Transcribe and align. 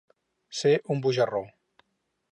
Ser 0.61 0.71
un 0.95 1.05
bujarró. 1.07 1.43